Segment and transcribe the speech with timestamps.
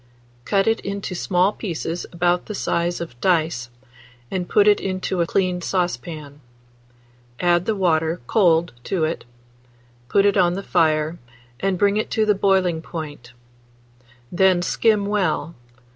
[0.45, 3.69] Cut it into small pieces about the size of dice,
[4.31, 6.41] and put it into a clean saucepan.
[7.39, 9.25] Add the water cold to it;
[10.09, 11.19] put it on the fire,
[11.59, 13.33] and bring it to the boiling point;
[14.31, 15.53] then skim well.